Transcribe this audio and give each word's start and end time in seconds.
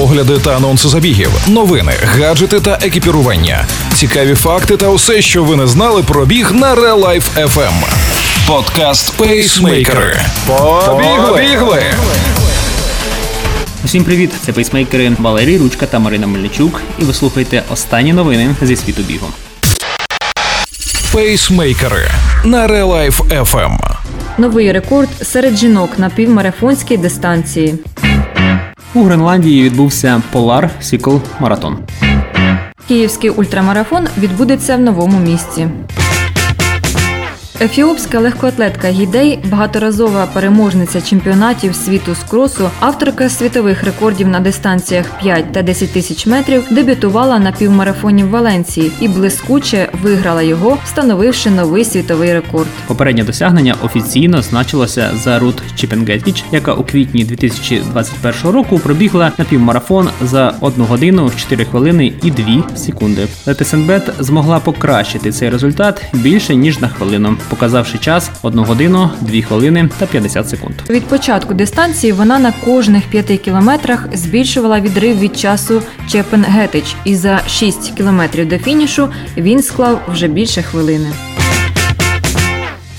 огляди 0.00 0.38
та 0.38 0.56
анонси 0.56 0.88
забігів, 0.88 1.30
новини, 1.48 1.92
гаджети 2.02 2.60
та 2.60 2.78
екіпірування, 2.82 3.64
цікаві 3.94 4.34
факти 4.34 4.76
та 4.76 4.88
усе, 4.88 5.22
що 5.22 5.44
ви 5.44 5.56
не 5.56 5.66
знали 5.66 6.02
про 6.02 6.26
біг 6.26 6.52
на 6.52 6.74
Real 6.74 7.04
Life 7.04 7.46
FM. 7.54 7.72
Подкаст 8.46 9.16
Пейсмейкери. 9.16 10.20
Побігли! 10.46 11.82
Усім 13.84 14.04
привіт! 14.04 14.30
Це 14.46 14.52
пейсмейкери 14.52 15.12
Валерій 15.18 15.58
Ручка 15.58 15.86
та 15.86 15.98
Марина 15.98 16.26
Мельничук. 16.26 16.80
І 16.98 17.04
ви 17.04 17.14
слухаєте 17.14 17.62
останні 17.72 18.12
новини 18.12 18.54
зі 18.62 18.76
світу 18.76 19.02
бігу. 19.02 19.26
Пейсмейкери 21.12 22.10
на 22.44 22.68
Real 22.68 22.86
Life 22.86 23.44
FM. 23.44 23.78
Новий 24.38 24.72
рекорд 24.72 25.08
серед 25.22 25.56
жінок 25.56 25.98
на 25.98 26.10
півмарафонській 26.10 26.96
дистанції. 26.96 27.74
У 28.96 29.02
Гренландії 29.02 29.62
відбувся 29.62 30.22
Polar 30.32 30.68
Cycle 30.82 31.20
Маратон. 31.40 31.78
Київський 32.88 33.30
ультрамарафон 33.30 34.06
відбудеться 34.18 34.76
в 34.76 34.80
новому 34.80 35.18
місці. 35.18 35.68
Ефіопська 37.60 38.20
легкоатлетка 38.20 38.88
Гідей, 38.88 39.38
багаторазова 39.50 40.26
переможниця 40.26 41.00
чемпіонатів 41.00 41.74
світу 41.74 42.14
з 42.14 42.30
кросу, 42.30 42.70
авторка 42.80 43.28
світових 43.28 43.84
рекордів 43.84 44.28
на 44.28 44.40
дистанціях 44.40 45.06
5 45.20 45.52
та 45.52 45.62
10 45.62 45.92
тисяч 45.92 46.26
метрів, 46.26 46.64
дебютувала 46.70 47.38
на 47.38 47.52
півмарафоні 47.52 48.24
в 48.24 48.28
Валенції 48.28 48.92
і 49.00 49.08
блискуче 49.08 49.88
виграла 50.02 50.42
його, 50.42 50.78
встановивши 50.84 51.50
новий 51.50 51.84
світовий 51.84 52.32
рекорд. 52.32 52.66
Попереднє 52.86 53.24
досягнення 53.24 53.74
офіційно 53.82 54.42
значилося 54.42 55.10
за 55.14 55.38
Рут 55.38 55.62
Чіпенгетіч, 55.74 56.44
яка 56.52 56.72
у 56.72 56.84
квітні 56.84 57.24
2021 57.24 58.50
року 58.50 58.78
пробігла 58.78 59.32
на 59.38 59.44
півмарафон 59.44 60.08
за 60.22 60.54
1 60.60 60.84
годину 60.84 61.30
4 61.36 61.64
хвилини 61.64 62.12
і 62.22 62.30
2 62.30 62.76
секунди. 62.76 63.28
Летесенбет 63.46 64.02
змогла 64.18 64.60
покращити 64.60 65.32
цей 65.32 65.50
результат 65.50 66.04
більше 66.12 66.54
ніж 66.54 66.80
на 66.80 66.88
хвилину 66.88 67.36
показавши 67.50 67.98
час 67.98 68.30
1 68.42 68.60
годину, 68.60 69.10
2 69.20 69.42
хвилини 69.42 69.88
та 69.98 70.06
50 70.06 70.48
секунд. 70.48 70.74
Від 70.90 71.04
початку 71.04 71.54
дистанції 71.54 72.12
вона 72.12 72.38
на 72.38 72.52
кожних 72.52 73.04
5 73.04 73.40
кілометрах 73.40 74.08
збільшувала 74.12 74.80
відрив 74.80 75.18
від 75.18 75.38
часу 75.38 75.82
Чепен 76.08 76.44
Гетич, 76.44 76.96
і 77.04 77.16
за 77.16 77.40
6 77.48 77.90
кілометрів 77.96 78.48
до 78.48 78.58
фінішу 78.58 79.08
він 79.36 79.62
склав 79.62 80.00
вже 80.12 80.28
більше 80.28 80.62
хвилини. 80.62 81.08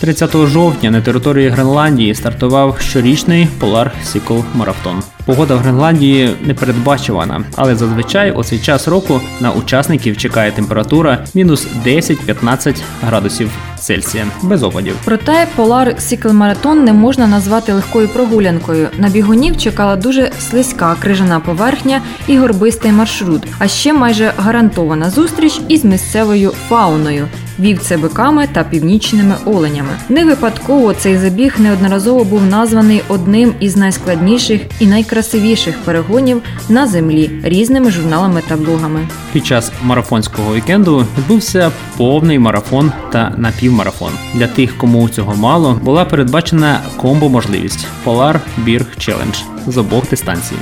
30 0.07 0.47
жовтня 0.47 0.91
на 0.91 1.01
території 1.01 1.49
Гренландії 1.49 2.15
стартував 2.15 2.77
щорічний 2.79 3.47
Polar 3.61 3.89
Cycle 4.05 4.43
Марафон. 4.55 5.03
Погода 5.25 5.55
в 5.55 5.57
Гренландії 5.57 6.35
непередбачувана, 6.45 7.43
але 7.55 7.75
зазвичай 7.75 8.31
у 8.31 8.43
цей 8.43 8.59
час 8.59 8.87
року 8.87 9.21
на 9.39 9.51
учасників 9.51 10.17
чекає 10.17 10.51
температура 10.51 11.25
мінус 11.33 11.67
10-15 11.85 12.75
градусів 13.01 13.49
Цельсія 13.79 14.25
без 14.41 14.63
опадів. 14.63 14.95
Проте 15.05 15.47
Polar 15.57 15.95
Cycle 15.95 16.33
Маратон 16.33 16.83
не 16.83 16.93
можна 16.93 17.27
назвати 17.27 17.73
легкою 17.73 18.07
прогулянкою. 18.07 18.87
На 18.97 19.09
бігунів 19.09 19.57
чекала 19.57 19.95
дуже 19.95 20.31
слизька 20.39 20.95
крижана 20.99 21.39
поверхня 21.39 22.01
і 22.27 22.37
горбистий 22.37 22.91
маршрут, 22.91 23.43
а 23.59 23.67
ще 23.67 23.93
майже 23.93 24.33
гарантована 24.37 25.09
зустріч 25.09 25.61
із 25.67 25.85
місцевою 25.85 26.53
фауною. 26.69 27.27
Вівцебиками 27.59 28.47
та 28.53 28.63
північними 28.63 29.35
оленями 29.45 29.89
не 30.09 30.25
випадково 30.25 30.93
цей 30.93 31.17
забіг 31.17 31.55
неодноразово 31.59 32.23
був 32.23 32.45
названий 32.45 33.01
одним 33.07 33.53
із 33.59 33.77
найскладніших 33.77 34.61
і 34.79 34.87
найкрасивіших 34.87 35.77
перегонів 35.85 36.41
на 36.69 36.87
землі 36.87 37.31
різними 37.43 37.91
журналами 37.91 38.41
та 38.47 38.55
блогами. 38.55 39.07
Під 39.33 39.45
час 39.45 39.71
марафонського 39.83 40.55
вікенду 40.55 41.05
відбувся 41.17 41.71
повний 41.97 42.39
марафон 42.39 42.91
та 43.11 43.33
напівмарафон. 43.37 44.11
Для 44.33 44.47
тих, 44.47 44.77
кому 44.77 45.09
цього 45.09 45.35
мало, 45.35 45.79
була 45.83 46.05
передбачена 46.05 46.79
комбо-можливість 46.97 47.85
Polar 48.05 48.39
Beer 48.65 48.85
Challenge 48.97 49.43
з 49.67 49.77
обох 49.77 50.09
дистанцій. 50.09 50.55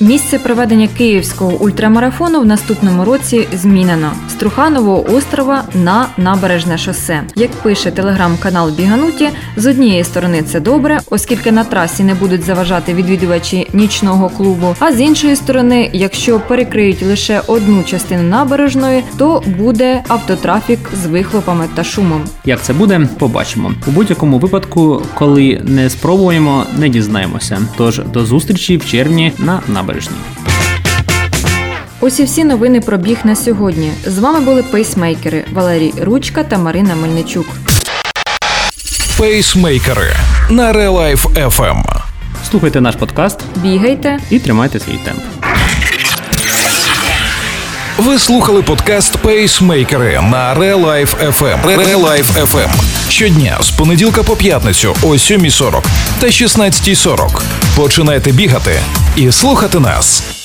Місце 0.00 0.38
проведення 0.38 0.88
київського 0.98 1.52
ультрамарафону 1.52 2.40
в 2.40 2.46
наступному 2.46 3.04
році 3.04 3.48
змінено 3.52 4.12
з 4.36 4.38
Труханового 4.38 5.04
острова 5.14 5.64
на 5.74 6.06
набережне 6.16 6.78
шосе. 6.78 7.22
Як 7.36 7.50
пише 7.50 7.90
телеграм-канал 7.90 8.70
Бігануті, 8.70 9.28
з 9.56 9.66
однієї 9.66 10.04
сторони 10.04 10.42
це 10.42 10.60
добре, 10.60 11.00
оскільки 11.10 11.52
на 11.52 11.64
трасі 11.64 12.04
не 12.04 12.14
будуть 12.14 12.42
заважати 12.42 12.94
відвідувачі 12.94 13.68
нічного 13.72 14.28
клубу. 14.28 14.74
А 14.78 14.92
з 14.92 15.00
іншої 15.00 15.36
сторони, 15.36 15.90
якщо 15.92 16.40
перекриють 16.40 17.02
лише 17.02 17.42
одну 17.46 17.82
частину 17.82 18.22
набережної, 18.22 19.04
то 19.18 19.42
буде 19.58 20.02
автотрафік 20.08 20.78
з 21.02 21.06
вихлопами 21.06 21.68
та 21.74 21.84
шумом. 21.84 22.24
Як 22.44 22.62
це 22.62 22.72
буде, 22.72 23.08
побачимо 23.18 23.72
у 23.86 23.90
будь-якому 23.90 24.38
випадку, 24.38 25.02
коли 25.14 25.62
не 25.64 25.90
спробуємо, 25.90 26.64
не 26.78 26.88
дізнаємося. 26.88 27.58
Тож 27.76 27.98
до 27.98 28.26
зустрічі 28.26 28.76
в 28.76 28.86
червні 28.86 29.32
на 29.38 29.60
набережній. 29.68 30.45
Ось 32.06 32.20
і 32.20 32.24
всі 32.24 32.44
новини 32.44 32.80
про 32.80 32.96
біг 32.96 33.18
на 33.24 33.36
сьогодні. 33.36 33.92
З 34.06 34.18
вами 34.18 34.40
були 34.40 34.62
пейсмейкери 34.62 35.44
Валерій 35.52 35.92
Ручка 36.02 36.44
та 36.44 36.58
Марина 36.58 36.94
Мельничук. 36.94 37.46
Пейсмейкери 39.18 40.16
на 40.50 40.72
Релайф 40.72 41.26
FM. 41.26 41.82
Слухайте 42.50 42.80
наш 42.80 42.96
подкаст, 42.96 43.40
бігайте 43.56 44.18
і 44.30 44.38
тримайте 44.38 44.80
свій 44.80 44.98
темп. 45.04 45.20
Ви 47.98 48.18
слухали 48.18 48.62
подкаст 48.62 49.16
Пейсмейкери 49.16 50.20
на 50.22 50.54
Relife 50.54 51.32
FM. 51.38 51.62
Relife 51.64 52.46
FM. 52.46 52.70
Щодня 53.08 53.56
з 53.60 53.70
понеділка 53.70 54.22
по 54.22 54.36
п'ятницю 54.36 54.96
о 55.02 55.06
7.40 55.06 55.82
та 56.20 56.26
16.40. 56.26 57.42
Починайте 57.76 58.32
бігати 58.32 58.80
і 59.16 59.32
слухати 59.32 59.80
нас. 59.80 60.35